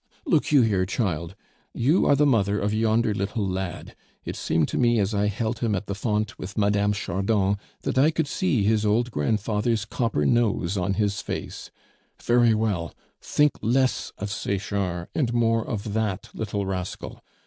Look 0.25 0.51
you 0.51 0.63
here, 0.63 0.87
child; 0.87 1.35
you 1.75 2.07
are 2.07 2.15
the 2.15 2.25
mother 2.25 2.57
of 2.59 2.73
yonder 2.73 3.13
little 3.13 3.47
lad; 3.47 3.95
it 4.25 4.35
seemed 4.35 4.67
to 4.69 4.79
me 4.79 4.97
as 4.99 5.13
I 5.13 5.27
held 5.27 5.59
him 5.59 5.75
at 5.75 5.85
the 5.85 5.93
font 5.93 6.39
with 6.39 6.57
Mme. 6.57 6.93
Chardon 6.93 7.59
that 7.83 7.99
I 7.99 8.09
could 8.09 8.25
see 8.25 8.63
his 8.63 8.83
old 8.83 9.11
grandfather's 9.11 9.85
copper 9.85 10.25
nose 10.25 10.75
on 10.75 10.95
his 10.95 11.21
face; 11.21 11.69
very 12.19 12.55
well, 12.55 12.95
think 13.21 13.51
less 13.61 14.11
of 14.17 14.31
Sechard 14.31 15.09
and 15.13 15.35
more 15.35 15.63
of 15.63 15.93
that 15.93 16.29
little 16.33 16.65
rascal. 16.65 17.23